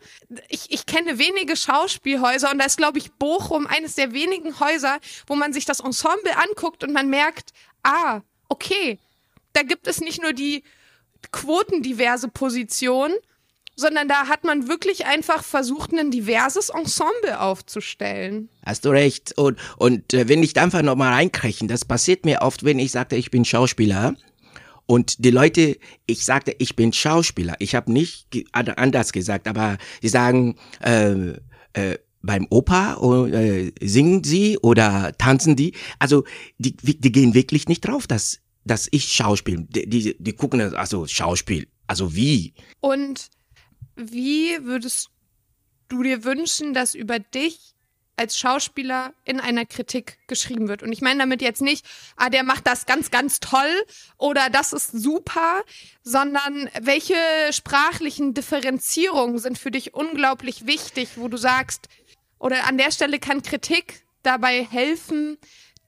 Ich, 0.49 0.69
ich 0.69 0.85
kenne 0.85 1.17
wenige 1.17 1.55
Schauspielhäuser 1.55 2.51
und 2.51 2.59
da 2.59 2.65
ist, 2.65 2.77
glaube 2.77 2.97
ich, 2.97 3.13
Bochum 3.13 3.67
eines 3.67 3.95
der 3.95 4.11
wenigen 4.11 4.59
Häuser, 4.59 4.99
wo 5.27 5.35
man 5.35 5.53
sich 5.53 5.63
das 5.63 5.79
Ensemble 5.79 6.35
anguckt 6.35 6.83
und 6.83 6.91
man 6.91 7.09
merkt, 7.09 7.53
ah, 7.83 8.21
okay, 8.49 8.99
da 9.53 9.63
gibt 9.63 9.87
es 9.87 10.01
nicht 10.01 10.21
nur 10.21 10.33
die 10.33 10.63
quotendiverse 11.31 12.27
Position, 12.29 13.11
sondern 13.75 14.07
da 14.07 14.27
hat 14.27 14.43
man 14.43 14.67
wirklich 14.67 15.05
einfach 15.05 15.43
versucht, 15.43 15.93
ein 15.93 16.11
diverses 16.11 16.69
Ensemble 16.69 17.39
aufzustellen. 17.39 18.49
Hast 18.65 18.85
du 18.85 18.89
recht. 18.89 19.37
Und, 19.37 19.57
und 19.77 20.13
äh, 20.13 20.27
wenn 20.27 20.43
ich 20.43 20.53
da 20.53 20.63
einfach 20.63 20.81
nochmal 20.81 21.13
reinkrechen, 21.13 21.67
das 21.67 21.85
passiert 21.85 22.25
mir 22.25 22.41
oft, 22.41 22.63
wenn 22.65 22.77
ich 22.77 22.91
sagte, 22.91 23.15
ich 23.15 23.31
bin 23.31 23.45
Schauspieler. 23.45 24.15
Und 24.85 25.23
die 25.23 25.31
Leute, 25.31 25.77
ich 26.07 26.25
sagte, 26.25 26.55
ich 26.57 26.75
bin 26.75 26.91
Schauspieler. 26.91 27.55
Ich 27.59 27.75
habe 27.75 27.91
nicht 27.91 28.27
anders 28.51 29.13
gesagt, 29.13 29.47
aber 29.47 29.77
die 30.01 30.09
sagen, 30.09 30.57
äh, 30.81 31.33
äh, 31.73 31.99
beim 32.21 32.47
Opa 32.49 32.97
äh, 33.27 33.71
singen 33.81 34.23
sie 34.23 34.57
oder 34.57 35.13
tanzen 35.17 35.55
die. 35.55 35.73
Also 35.99 36.23
die, 36.57 36.75
die 36.75 37.11
gehen 37.11 37.33
wirklich 37.33 37.67
nicht 37.67 37.81
drauf, 37.81 38.07
dass, 38.07 38.39
dass 38.65 38.87
ich 38.91 39.11
Schauspiel. 39.13 39.65
Die, 39.69 39.87
die, 39.87 40.15
die 40.19 40.33
gucken, 40.33 40.61
also 40.75 41.07
Schauspiel. 41.07 41.67
Also 41.87 42.15
wie? 42.15 42.53
Und 42.81 43.29
wie 43.95 44.63
würdest 44.63 45.09
du 45.87 46.03
dir 46.03 46.23
wünschen, 46.23 46.73
dass 46.73 46.95
über 46.95 47.19
dich 47.19 47.73
als 48.19 48.37
Schauspieler 48.37 49.13
in 49.23 49.39
einer 49.39 49.65
Kritik 49.65 50.17
geschrieben 50.27 50.67
wird. 50.67 50.83
Und 50.83 50.91
ich 50.91 50.99
meine 50.99 51.19
damit 51.19 51.41
jetzt 51.41 51.61
nicht, 51.61 51.85
ah, 52.17 52.29
der 52.29 52.43
macht 52.43 52.67
das 52.67 52.85
ganz, 52.85 53.11
ganz 53.11 53.39
toll 53.39 53.85
oder 54.17 54.49
das 54.49 54.73
ist 54.73 54.91
super, 54.91 55.63
sondern 56.03 56.69
welche 56.81 57.15
sprachlichen 57.51 58.33
Differenzierungen 58.33 59.39
sind 59.39 59.57
für 59.57 59.71
dich 59.71 59.93
unglaublich 59.93 60.67
wichtig, 60.67 61.11
wo 61.15 61.29
du 61.29 61.37
sagst, 61.37 61.87
oder 62.39 62.67
an 62.67 62.77
der 62.77 62.91
Stelle 62.91 63.19
kann 63.19 63.41
Kritik 63.41 64.03
dabei 64.21 64.65
helfen, 64.65 65.37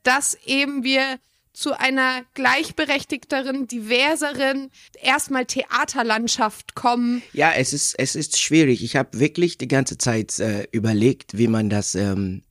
dass 0.04 0.36
eben 0.46 0.86
wir 0.86 1.20
zu 1.54 1.78
einer 1.78 2.24
gleichberechtigteren, 2.34 3.68
diverseren, 3.68 4.72
erstmal 5.02 5.46
Theaterlandschaft 5.46 6.76
kommen? 6.76 7.22
Ja, 7.34 7.52
es 7.52 7.74
ist, 7.74 7.96
es 7.98 8.16
ist 8.16 8.40
schwierig. 8.40 8.84
Ich 8.84 8.96
habe 8.96 9.20
wirklich 9.20 9.58
die 9.58 9.68
ganze 9.68 9.98
Zeit 9.98 10.40
äh, 10.40 10.68
überlegt, 10.72 11.38
wie 11.38 11.48
man 11.48 11.70
das, 11.70 11.96
ähm, 11.96 12.44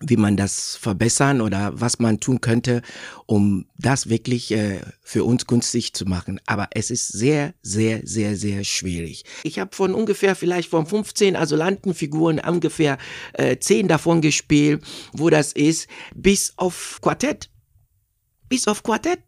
wie 0.00 0.16
man 0.16 0.38
das 0.38 0.76
verbessern 0.76 1.42
oder 1.42 1.78
was 1.78 1.98
man 1.98 2.20
tun 2.20 2.40
könnte, 2.40 2.80
um 3.26 3.66
das 3.76 4.08
wirklich 4.08 4.50
äh, 4.52 4.80
für 5.02 5.24
uns 5.24 5.46
günstig 5.46 5.92
zu 5.92 6.06
machen. 6.06 6.40
Aber 6.46 6.68
es 6.72 6.90
ist 6.90 7.08
sehr, 7.08 7.52
sehr, 7.60 8.00
sehr, 8.04 8.36
sehr 8.36 8.64
schwierig. 8.64 9.24
Ich 9.42 9.58
habe 9.58 9.76
von 9.76 9.94
ungefähr 9.94 10.34
vielleicht 10.34 10.70
von 10.70 10.86
15 10.86 11.36
Asylantenfiguren 11.36 12.40
ungefähr 12.40 12.96
äh, 13.34 13.58
10 13.58 13.88
davon 13.88 14.22
gespielt, 14.22 14.82
wo 15.12 15.28
das 15.28 15.52
ist, 15.52 15.88
bis 16.14 16.54
auf 16.56 17.00
Quartett 17.02 17.50
bis 18.50 18.68
auf 18.68 18.82
Quartett, 18.82 19.20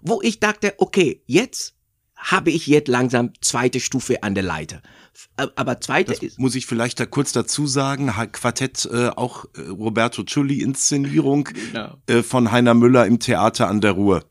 wo 0.00 0.22
ich 0.22 0.40
dachte, 0.40 0.72
okay, 0.78 1.22
jetzt 1.26 1.74
habe 2.16 2.50
ich 2.50 2.66
jetzt 2.66 2.88
langsam 2.88 3.32
zweite 3.42 3.80
Stufe 3.80 4.22
an 4.22 4.34
der 4.34 4.44
Leiter. 4.44 4.80
Aber 5.36 5.80
zweite 5.80 6.12
das 6.12 6.22
ist. 6.22 6.38
Muss 6.38 6.54
ich 6.54 6.66
vielleicht 6.66 6.98
da 6.98 7.04
kurz 7.04 7.32
dazu 7.32 7.66
sagen, 7.66 8.12
Quartett 8.32 8.88
äh, 8.90 9.08
auch 9.08 9.44
äh, 9.56 9.68
Roberto 9.68 10.22
Ciulli 10.22 10.62
Inszenierung 10.62 11.44
genau. 11.44 11.96
äh, 12.06 12.22
von 12.22 12.50
Heiner 12.50 12.74
Müller 12.74 13.06
im 13.06 13.18
Theater 13.18 13.68
an 13.68 13.82
der 13.82 13.92
Ruhr. 13.92 14.24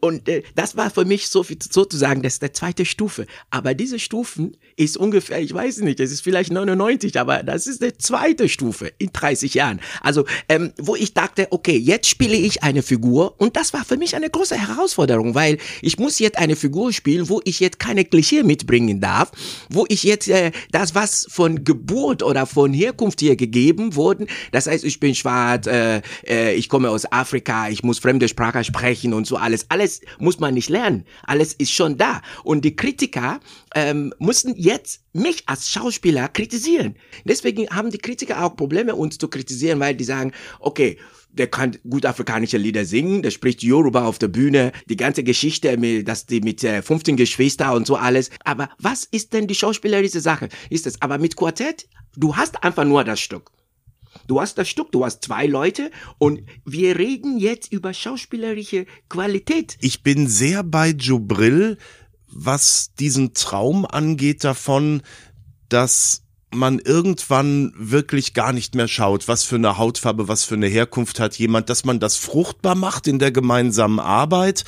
Und 0.00 0.28
äh, 0.28 0.42
das 0.54 0.76
war 0.76 0.90
für 0.90 1.04
mich 1.04 1.28
so 1.28 1.44
sozusagen 1.70 2.22
das 2.22 2.34
ist 2.34 2.42
der 2.42 2.52
zweite 2.52 2.84
Stufe. 2.84 3.26
Aber 3.50 3.74
diese 3.74 3.98
Stufen 3.98 4.56
ist 4.76 4.96
ungefähr, 4.96 5.40
ich 5.40 5.52
weiß 5.52 5.78
nicht, 5.78 6.00
es 6.00 6.12
ist 6.12 6.20
vielleicht 6.20 6.52
99, 6.52 7.18
aber 7.18 7.42
das 7.42 7.66
ist 7.66 7.82
der 7.82 7.98
zweite 7.98 8.48
Stufe 8.48 8.92
in 8.98 9.10
30 9.12 9.54
Jahren. 9.54 9.80
Also 10.00 10.24
ähm, 10.48 10.72
wo 10.78 10.94
ich 10.94 11.14
dachte, 11.14 11.48
okay, 11.50 11.76
jetzt 11.76 12.08
spiele 12.08 12.36
ich 12.36 12.62
eine 12.62 12.82
Figur 12.82 13.34
und 13.40 13.56
das 13.56 13.72
war 13.72 13.84
für 13.84 13.96
mich 13.96 14.14
eine 14.14 14.30
große 14.30 14.56
Herausforderung, 14.56 15.34
weil 15.34 15.58
ich 15.82 15.98
muss 15.98 16.18
jetzt 16.18 16.38
eine 16.38 16.56
Figur 16.56 16.92
spielen, 16.92 17.28
wo 17.28 17.40
ich 17.44 17.60
jetzt 17.60 17.78
keine 17.78 18.04
Klischee 18.04 18.42
mitbringen 18.42 19.00
darf, 19.00 19.32
wo 19.68 19.84
ich 19.88 20.02
jetzt 20.02 20.28
äh, 20.28 20.52
das, 20.70 20.94
was 20.94 21.26
von 21.30 21.64
Geburt 21.64 22.22
oder 22.22 22.46
von 22.46 22.72
Herkunft 22.72 23.20
hier 23.20 23.36
gegeben 23.36 23.96
wurden, 23.96 24.26
das 24.52 24.66
heißt, 24.66 24.84
ich 24.84 25.00
bin 25.00 25.14
schwarz, 25.14 25.66
äh, 25.66 26.02
äh, 26.26 26.54
ich 26.54 26.68
komme 26.68 26.90
aus 26.90 27.10
Afrika, 27.10 27.68
ich 27.68 27.82
muss 27.82 27.98
fremde 27.98 28.28
Sprache 28.28 28.62
sprechen 28.64 29.14
und 29.14 29.26
so 29.26 29.36
alles, 29.36 29.66
alles 29.68 29.87
alles 29.88 30.00
muss 30.18 30.38
man 30.38 30.54
nicht 30.54 30.68
lernen. 30.68 31.04
Alles 31.22 31.54
ist 31.54 31.72
schon 31.72 31.96
da. 31.96 32.20
Und 32.44 32.64
die 32.64 32.76
Kritiker 32.76 33.40
ähm, 33.74 34.12
mussten 34.18 34.54
jetzt 34.56 35.02
mich 35.12 35.44
als 35.46 35.70
Schauspieler 35.70 36.28
kritisieren. 36.28 36.96
Deswegen 37.24 37.68
haben 37.70 37.90
die 37.90 37.98
Kritiker 37.98 38.44
auch 38.44 38.56
Probleme, 38.56 38.94
uns 38.94 39.18
zu 39.18 39.28
kritisieren, 39.28 39.80
weil 39.80 39.94
die 39.94 40.04
sagen, 40.04 40.32
okay, 40.60 40.98
der 41.30 41.46
kann 41.46 41.76
gut 41.88 42.04
afrikanische 42.04 42.58
Lieder 42.58 42.84
singen, 42.84 43.22
der 43.22 43.30
spricht 43.30 43.62
Yoruba 43.62 44.04
auf 44.06 44.18
der 44.18 44.28
Bühne, 44.28 44.72
die 44.88 44.96
ganze 44.96 45.22
Geschichte, 45.22 45.76
mit, 45.76 46.08
dass 46.08 46.26
die 46.26 46.40
mit 46.40 46.64
äh, 46.64 46.82
15 46.82 47.16
Geschwister 47.16 47.74
und 47.74 47.86
so 47.86 47.96
alles. 47.96 48.30
Aber 48.44 48.70
was 48.78 49.04
ist 49.04 49.32
denn 49.32 49.46
die 49.46 49.54
schauspielerische 49.54 50.20
Sache? 50.20 50.48
Ist 50.70 50.86
es 50.86 51.00
aber 51.00 51.18
mit 51.18 51.36
Quartett? 51.36 51.88
Du 52.16 52.36
hast 52.36 52.62
einfach 52.64 52.84
nur 52.84 53.04
das 53.04 53.20
Stück. 53.20 53.50
Du 54.28 54.42
hast 54.42 54.58
das 54.58 54.68
Stück, 54.68 54.92
du 54.92 55.06
hast 55.06 55.24
zwei 55.24 55.46
Leute 55.46 55.90
und 56.18 56.42
wir 56.66 56.98
reden 56.98 57.38
jetzt 57.38 57.72
über 57.72 57.94
schauspielerische 57.94 58.84
Qualität. 59.08 59.78
Ich 59.80 60.02
bin 60.02 60.28
sehr 60.28 60.62
bei 60.62 60.90
Jubril, 60.90 61.78
was 62.26 62.92
diesen 62.98 63.32
Traum 63.32 63.86
angeht 63.86 64.44
davon, 64.44 65.02
dass 65.70 66.24
man 66.50 66.78
irgendwann 66.78 67.72
wirklich 67.76 68.32
gar 68.32 68.52
nicht 68.52 68.74
mehr 68.74 68.88
schaut, 68.88 69.28
was 69.28 69.44
für 69.44 69.56
eine 69.56 69.76
Hautfarbe, 69.76 70.28
was 70.28 70.44
für 70.44 70.54
eine 70.54 70.66
Herkunft 70.66 71.20
hat 71.20 71.36
jemand, 71.36 71.68
dass 71.68 71.84
man 71.84 72.00
das 72.00 72.16
fruchtbar 72.16 72.74
macht 72.74 73.06
in 73.06 73.18
der 73.18 73.30
gemeinsamen 73.30 74.00
Arbeit, 74.00 74.64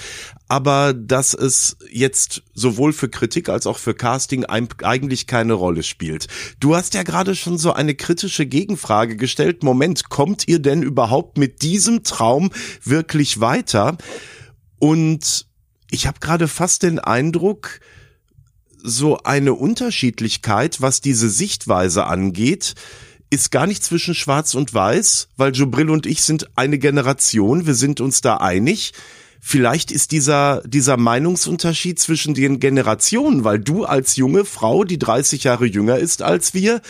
aber 0.46 0.92
dass 0.92 1.32
es 1.32 1.78
jetzt 1.90 2.42
sowohl 2.52 2.92
für 2.92 3.08
Kritik 3.08 3.48
als 3.48 3.66
auch 3.66 3.78
für 3.78 3.94
Casting 3.94 4.44
eigentlich 4.44 5.26
keine 5.26 5.54
Rolle 5.54 5.82
spielt. 5.82 6.26
Du 6.58 6.76
hast 6.76 6.92
ja 6.94 7.02
gerade 7.02 7.34
schon 7.34 7.56
so 7.56 7.72
eine 7.72 7.94
kritische 7.94 8.44
Gegenfrage 8.44 9.16
gestellt. 9.16 9.62
Moment, 9.62 10.10
kommt 10.10 10.48
ihr 10.48 10.58
denn 10.58 10.82
überhaupt 10.82 11.38
mit 11.38 11.62
diesem 11.62 12.04
Traum 12.04 12.50
wirklich 12.84 13.40
weiter? 13.40 13.96
Und 14.78 15.46
ich 15.90 16.06
habe 16.06 16.20
gerade 16.20 16.46
fast 16.46 16.82
den 16.82 16.98
Eindruck, 16.98 17.80
so 18.82 19.18
eine 19.18 19.54
Unterschiedlichkeit, 19.54 20.80
was 20.80 21.00
diese 21.00 21.28
Sichtweise 21.28 22.06
angeht, 22.06 22.74
ist 23.30 23.50
gar 23.50 23.66
nicht 23.66 23.84
zwischen 23.84 24.14
Schwarz 24.14 24.54
und 24.54 24.74
Weiß, 24.74 25.28
weil 25.36 25.54
Jubril 25.54 25.90
und 25.90 26.06
ich 26.06 26.22
sind 26.22 26.48
eine 26.56 26.78
Generation, 26.78 27.66
wir 27.66 27.74
sind 27.74 28.00
uns 28.00 28.20
da 28.20 28.38
einig. 28.38 28.92
Vielleicht 29.40 29.90
ist 29.90 30.12
dieser, 30.12 30.62
dieser 30.66 30.96
Meinungsunterschied 30.96 31.98
zwischen 31.98 32.34
den 32.34 32.60
Generationen, 32.60 33.44
weil 33.44 33.58
du 33.58 33.84
als 33.84 34.16
junge 34.16 34.44
Frau, 34.44 34.84
die 34.84 34.98
30 34.98 35.44
Jahre 35.44 35.64
jünger 35.64 35.98
ist 35.98 36.22
als 36.22 36.52
wir, 36.52 36.82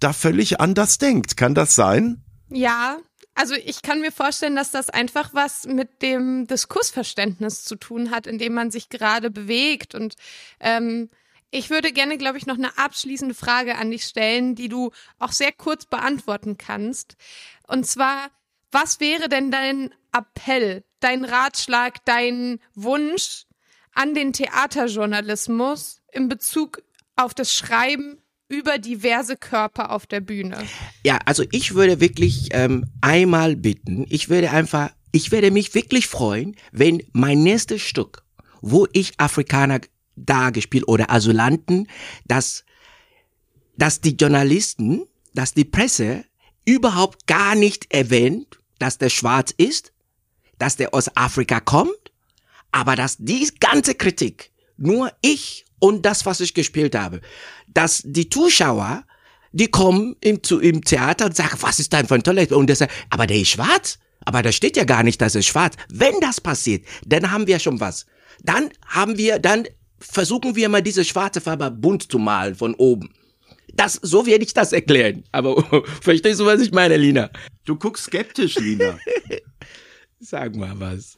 da 0.00 0.12
völlig 0.12 0.60
anders 0.60 0.98
denkt. 0.98 1.36
Kann 1.36 1.54
das 1.54 1.74
sein? 1.74 2.24
Ja, 2.48 2.96
also 3.40 3.54
ich 3.54 3.80
kann 3.80 4.02
mir 4.02 4.12
vorstellen, 4.12 4.54
dass 4.54 4.70
das 4.70 4.90
einfach 4.90 5.32
was 5.32 5.64
mit 5.64 6.02
dem 6.02 6.46
Diskursverständnis 6.46 7.64
zu 7.64 7.76
tun 7.76 8.10
hat, 8.10 8.26
in 8.26 8.36
dem 8.36 8.52
man 8.52 8.70
sich 8.70 8.90
gerade 8.90 9.30
bewegt. 9.30 9.94
Und 9.94 10.16
ähm, 10.60 11.08
ich 11.50 11.70
würde 11.70 11.90
gerne, 11.90 12.18
glaube 12.18 12.36
ich, 12.36 12.44
noch 12.44 12.58
eine 12.58 12.76
abschließende 12.76 13.34
Frage 13.34 13.76
an 13.76 13.90
dich 13.90 14.04
stellen, 14.04 14.56
die 14.56 14.68
du 14.68 14.90
auch 15.18 15.32
sehr 15.32 15.52
kurz 15.52 15.86
beantworten 15.86 16.58
kannst. 16.58 17.16
Und 17.66 17.86
zwar, 17.86 18.28
was 18.72 19.00
wäre 19.00 19.30
denn 19.30 19.50
dein 19.50 19.94
Appell, 20.12 20.84
dein 21.00 21.24
Ratschlag, 21.24 22.04
dein 22.04 22.60
Wunsch 22.74 23.46
an 23.94 24.12
den 24.12 24.34
Theaterjournalismus 24.34 26.02
in 26.12 26.28
Bezug 26.28 26.82
auf 27.16 27.32
das 27.32 27.54
Schreiben 27.54 28.19
über 28.50 28.78
diverse 28.78 29.36
Körper 29.36 29.90
auf 29.92 30.06
der 30.06 30.20
Bühne. 30.20 30.58
Ja, 31.04 31.18
also 31.24 31.44
ich 31.52 31.74
würde 31.74 32.00
wirklich 32.00 32.48
ähm, 32.50 32.84
einmal 33.00 33.56
bitten, 33.56 34.04
ich 34.10 34.28
würde 34.28 34.50
einfach, 34.50 34.90
ich 35.12 35.30
werde 35.30 35.50
mich 35.50 35.74
wirklich 35.74 36.08
freuen, 36.08 36.56
wenn 36.72 37.02
mein 37.12 37.42
nächstes 37.42 37.80
Stück, 37.80 38.24
wo 38.60 38.86
ich 38.92 39.12
Afrikaner 39.18 39.80
dargespielt 40.16 40.86
oder 40.88 41.10
Asylanten, 41.10 41.88
dass, 42.26 42.64
dass 43.76 44.00
die 44.00 44.16
Journalisten, 44.16 45.06
dass 45.32 45.54
die 45.54 45.64
Presse 45.64 46.24
überhaupt 46.64 47.26
gar 47.26 47.54
nicht 47.54 47.92
erwähnt, 47.94 48.58
dass 48.78 48.98
der 48.98 49.10
schwarz 49.10 49.54
ist, 49.56 49.92
dass 50.58 50.76
der 50.76 50.92
aus 50.92 51.16
Afrika 51.16 51.60
kommt, 51.60 52.12
aber 52.72 52.96
dass 52.96 53.16
die 53.18 53.48
ganze 53.60 53.94
Kritik 53.94 54.50
nur 54.76 55.12
ich 55.22 55.64
und 55.80 56.06
das, 56.06 56.24
was 56.26 56.40
ich 56.40 56.54
gespielt 56.54 56.94
habe, 56.94 57.20
dass 57.66 58.02
die 58.04 58.28
Zuschauer, 58.28 59.04
die 59.52 59.68
kommen 59.68 60.16
im, 60.20 60.42
zu, 60.42 60.60
im 60.60 60.84
Theater 60.84 61.26
und 61.26 61.36
sagen, 61.36 61.56
was 61.60 61.80
ist 61.80 61.92
da 61.92 62.04
für 62.04 62.14
ein 62.14 62.22
toller, 62.22 62.50
und 62.52 62.68
der 62.68 62.76
sagt, 62.76 62.92
aber 63.10 63.26
der 63.26 63.38
ist 63.38 63.48
schwarz, 63.48 63.98
aber 64.24 64.42
da 64.42 64.52
steht 64.52 64.76
ja 64.76 64.84
gar 64.84 65.02
nicht, 65.02 65.20
dass 65.20 65.34
er 65.34 65.42
schwarz. 65.42 65.74
Wenn 65.88 66.20
das 66.20 66.40
passiert, 66.40 66.84
dann 67.06 67.30
haben 67.30 67.46
wir 67.46 67.58
schon 67.58 67.80
was. 67.80 68.06
Dann 68.42 68.70
haben 68.86 69.18
wir, 69.18 69.38
dann 69.38 69.66
versuchen 69.98 70.56
wir 70.56 70.68
mal 70.68 70.82
diese 70.82 71.04
schwarze 71.04 71.40
Farbe 71.40 71.70
bunt 71.70 72.10
zu 72.10 72.18
malen 72.18 72.54
von 72.54 72.74
oben. 72.74 73.12
Das, 73.74 73.94
so 73.94 74.26
werde 74.26 74.44
ich 74.44 74.54
das 74.54 74.72
erklären. 74.72 75.24
Aber 75.32 75.84
verstehst 76.00 76.40
du, 76.40 76.46
was 76.46 76.60
ich 76.60 76.72
meine, 76.72 76.96
Lina? 76.96 77.30
Du 77.64 77.76
guckst 77.76 78.04
skeptisch, 78.04 78.56
Lina. 78.56 78.98
Sag 80.20 80.54
mal 80.54 80.78
was 80.78 81.16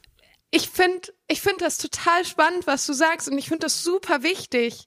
ich 0.53 0.69
finde 0.69 1.11
ich 1.27 1.41
find 1.41 1.61
das 1.61 1.77
total 1.77 2.23
spannend, 2.25 2.67
was 2.67 2.85
du 2.85 2.93
sagst 2.93 3.27
und 3.27 3.37
ich 3.37 3.47
finde 3.47 3.65
das 3.65 3.83
super 3.83 4.21
wichtig. 4.21 4.85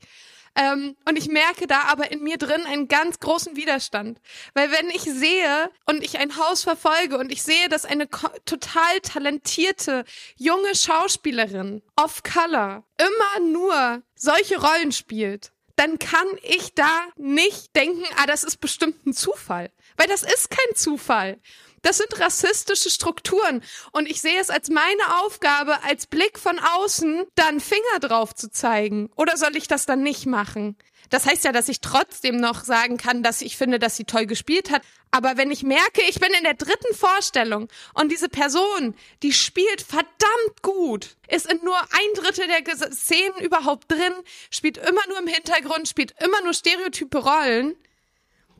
Ähm, 0.54 0.96
und 1.06 1.18
ich 1.18 1.28
merke 1.28 1.66
da 1.66 1.82
aber 1.88 2.10
in 2.12 2.22
mir 2.22 2.38
drin 2.38 2.64
einen 2.66 2.88
ganz 2.88 3.18
großen 3.18 3.56
Widerstand. 3.56 4.20
Weil 4.54 4.70
wenn 4.70 4.88
ich 4.90 5.02
sehe 5.02 5.70
und 5.84 6.02
ich 6.02 6.18
ein 6.18 6.36
Haus 6.36 6.62
verfolge 6.62 7.18
und 7.18 7.30
ich 7.30 7.42
sehe, 7.42 7.68
dass 7.68 7.84
eine 7.84 8.08
total 8.08 9.00
talentierte 9.02 10.04
junge 10.36 10.74
Schauspielerin 10.74 11.82
of 12.02 12.22
Color 12.22 12.84
immer 12.96 13.46
nur 13.46 14.02
solche 14.14 14.58
Rollen 14.58 14.92
spielt, 14.92 15.52
dann 15.74 15.98
kann 15.98 16.26
ich 16.42 16.74
da 16.74 17.06
nicht 17.16 17.76
denken, 17.76 18.04
ah, 18.16 18.26
das 18.26 18.44
ist 18.44 18.58
bestimmt 18.58 19.04
ein 19.04 19.12
Zufall. 19.12 19.70
Weil 19.96 20.06
das 20.06 20.22
ist 20.22 20.48
kein 20.48 20.74
Zufall. 20.74 21.38
Das 21.86 21.98
sind 21.98 22.18
rassistische 22.18 22.90
Strukturen. 22.90 23.62
Und 23.92 24.10
ich 24.10 24.20
sehe 24.20 24.40
es 24.40 24.50
als 24.50 24.70
meine 24.70 25.20
Aufgabe, 25.20 25.84
als 25.84 26.08
Blick 26.08 26.36
von 26.36 26.58
außen, 26.58 27.22
dann 27.36 27.60
Finger 27.60 28.00
drauf 28.00 28.34
zu 28.34 28.50
zeigen. 28.50 29.08
Oder 29.14 29.36
soll 29.36 29.56
ich 29.56 29.68
das 29.68 29.86
dann 29.86 30.02
nicht 30.02 30.26
machen? 30.26 30.76
Das 31.10 31.26
heißt 31.26 31.44
ja, 31.44 31.52
dass 31.52 31.68
ich 31.68 31.80
trotzdem 31.80 32.38
noch 32.38 32.64
sagen 32.64 32.96
kann, 32.96 33.22
dass 33.22 33.40
ich 33.40 33.56
finde, 33.56 33.78
dass 33.78 33.94
sie 33.94 34.02
toll 34.02 34.26
gespielt 34.26 34.72
hat. 34.72 34.82
Aber 35.12 35.36
wenn 35.36 35.52
ich 35.52 35.62
merke, 35.62 36.02
ich 36.08 36.18
bin 36.18 36.32
in 36.36 36.42
der 36.42 36.54
dritten 36.54 36.92
Vorstellung 36.92 37.68
und 37.94 38.10
diese 38.10 38.28
Person, 38.28 38.96
die 39.22 39.32
spielt 39.32 39.80
verdammt 39.80 40.62
gut, 40.62 41.16
ist 41.28 41.46
in 41.46 41.62
nur 41.62 41.80
ein 41.80 42.14
Drittel 42.16 42.48
der 42.48 42.90
Szenen 42.90 43.38
überhaupt 43.38 43.92
drin, 43.92 44.12
spielt 44.50 44.78
immer 44.78 45.06
nur 45.06 45.20
im 45.20 45.28
Hintergrund, 45.28 45.86
spielt 45.86 46.16
immer 46.20 46.42
nur 46.42 46.52
stereotype 46.52 47.18
Rollen, 47.18 47.76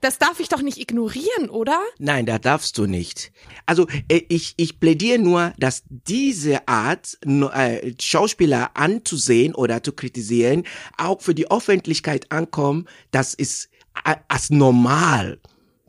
das 0.01 0.19
darf 0.19 0.41
ich 0.41 0.49
doch 0.49 0.63
nicht 0.63 0.79
ignorieren, 0.79 1.49
oder? 1.51 1.81
Nein, 1.99 2.27
da 2.27 2.39
darfst 2.39 2.79
du 2.79 2.87
nicht. 2.87 3.33
Also 3.65 3.87
äh, 4.09 4.23
ich, 4.29 4.55
ich 4.57 4.79
plädiere 4.81 5.19
nur, 5.19 5.53
dass 5.59 5.83
diese 5.89 6.67
Art, 6.69 7.19
äh, 7.25 7.93
Schauspieler 8.01 8.71
anzusehen 8.75 9.55
oder 9.55 9.83
zu 9.83 9.93
kritisieren, 9.93 10.65
auch 10.99 11.21
für 11.23 11.35
die 11.35 11.51
Öffentlichkeit 11.51 12.31
ankommen, 12.31 12.89
das 13.11 13.35
ist 13.35 13.69
äh, 14.05 14.17
als 14.29 14.51
normal 14.51 15.41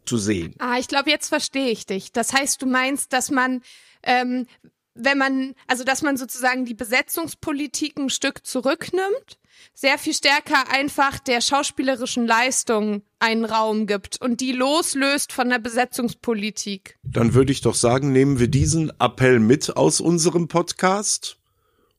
zu 0.06 0.17
sehen. 0.17 0.56
Ah, 0.60 0.78
ich 0.80 0.88
glaube, 0.88 1.10
jetzt 1.10 1.28
verstehe 1.28 1.70
ich 1.70 1.86
dich. 1.86 2.12
Das 2.12 2.34
heißt, 2.34 2.62
du 2.62 2.65
meinst, 2.65 3.13
dass 3.13 3.30
man, 3.30 3.62
ähm, 4.04 4.48
wenn 4.97 5.17
man, 5.17 5.53
also 5.67 5.83
dass 5.83 6.01
man 6.01 6.17
sozusagen 6.17 6.65
die 6.65 6.73
Besetzungspolitik 6.73 7.97
ein 7.97 8.10
Stück 8.10 8.45
zurücknimmt 8.45 9.38
sehr 9.73 9.97
viel 9.97 10.13
stärker 10.13 10.69
einfach 10.71 11.19
der 11.19 11.41
schauspielerischen 11.41 12.25
Leistung 12.25 13.03
einen 13.19 13.45
Raum 13.45 13.88
gibt 13.88 14.21
und 14.21 14.41
die 14.41 14.51
loslöst 14.51 15.31
von 15.31 15.49
der 15.49 15.60
Besetzungspolitik. 15.60 16.97
Dann 17.03 17.33
würde 17.33 17.51
ich 17.51 17.62
doch 17.62 17.75
sagen, 17.75 18.12
nehmen 18.12 18.39
wir 18.39 18.47
diesen 18.47 18.91
Appell 18.99 19.39
mit 19.39 19.75
aus 19.75 20.01
unserem 20.01 20.47
Podcast 20.47 21.38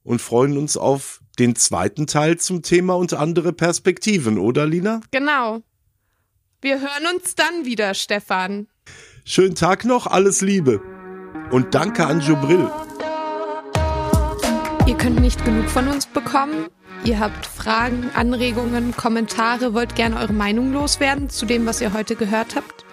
und 0.03 0.21
freuen 0.21 0.57
uns 0.57 0.77
auf 0.77 1.21
den 1.39 1.55
zweiten 1.55 2.07
Teil 2.07 2.39
zum 2.39 2.63
Thema 2.63 2.97
und 2.97 3.15
andere 3.15 3.53
Perspektiven, 3.53 4.39
oder 4.39 4.67
Lina? 4.67 5.01
Genau. 5.11 5.63
Wir 6.61 6.81
hören 6.81 7.15
uns 7.15 7.37
dann 7.37 7.65
wieder, 7.65 7.95
Stefan. 7.95 8.67
Schönen 9.25 9.55
Tag 9.55 9.85
noch, 9.85 10.09
alles 10.09 10.41
Liebe. 10.41 10.98
Und 11.51 11.75
danke 11.75 12.07
an 12.07 12.21
Jubril. 12.21 12.71
Ihr 14.87 14.97
könnt 14.97 15.21
nicht 15.21 15.45
genug 15.45 15.69
von 15.71 15.89
uns 15.89 16.07
bekommen? 16.07 16.67
Ihr 17.05 17.21
habt 17.21 17.47
Fragen, 17.47 18.11
Anregungen, 18.15 18.95
Kommentare, 18.95 19.73
wollt 19.73 19.95
gerne 19.95 20.19
eure 20.19 20.33
Meinung 20.33 20.73
loswerden 20.73 21.31
zu 21.31 21.47
dem, 21.47 21.65
was 21.65 21.81
ihr 21.81 21.95
heute 21.95 22.17
gehört 22.17 22.55
habt? 22.55 22.85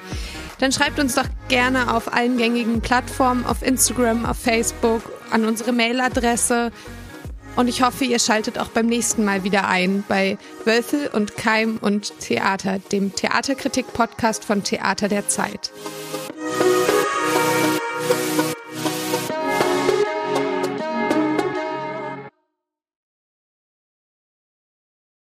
Dann 0.59 0.71
schreibt 0.71 0.99
uns 0.99 1.15
doch 1.15 1.27
gerne 1.49 1.93
auf 1.93 2.13
allen 2.13 2.37
gängigen 2.37 2.79
Plattformen, 2.79 3.45
auf 3.45 3.61
Instagram, 3.61 4.25
auf 4.25 4.37
Facebook, 4.37 5.01
an 5.31 5.43
unsere 5.43 5.73
Mailadresse. 5.73 6.71
Und 7.57 7.67
ich 7.67 7.81
hoffe, 7.81 8.05
ihr 8.05 8.19
schaltet 8.19 8.57
auch 8.57 8.69
beim 8.69 8.85
nächsten 8.85 9.25
Mal 9.25 9.43
wieder 9.43 9.67
ein 9.67 10.05
bei 10.07 10.37
Wölfel 10.63 11.09
und 11.11 11.35
Keim 11.35 11.77
und 11.81 12.19
Theater, 12.19 12.79
dem 12.79 13.13
Theaterkritik-Podcast 13.13 14.45
von 14.45 14.63
Theater 14.63 15.09
der 15.09 15.27
Zeit. 15.27 15.71